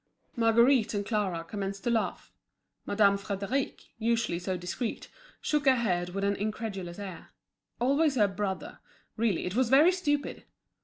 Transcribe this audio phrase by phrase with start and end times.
[0.35, 2.31] Marguerite and Clara commenced to laugh.
[2.87, 5.09] Madame Frédéric, usually so discreet,
[5.41, 7.27] shook her head with an incredulous air.
[7.79, 8.79] Always her brother!
[9.15, 10.45] Really it was very stupid!